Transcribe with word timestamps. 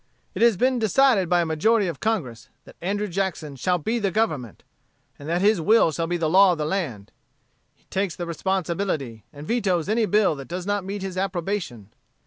It 0.33 0.41
has 0.41 0.57
been 0.57 0.79
decided 0.79 1.29
by 1.29 1.41
a 1.41 1.45
majority 1.45 1.85
of 1.87 1.99
Congress, 1.99 2.49
that 2.65 2.75
Andrew 2.81 3.07
Jackson 3.07 3.55
shall 3.55 3.77
be 3.77 3.99
the 3.99 4.09
Government, 4.09 4.63
and 5.19 5.29
that 5.29 5.41
his 5.41 5.61
will 5.61 5.91
shall 5.91 6.07
be 6.07 6.17
the 6.17 6.27
law 6.27 6.53
of 6.53 6.57
the 6.57 6.65
land. 6.65 7.11
He 7.75 7.83
takes 7.91 8.15
the 8.15 8.25
responsibility, 8.25 9.25
and 9.31 9.47
vetoes 9.47 9.87
any 9.87 10.07
bill 10.07 10.33
that 10.37 10.47
does 10.47 10.65
not 10.65 10.83
meet 10.83 11.03
his 11.03 11.17
approbation. 11.19 11.93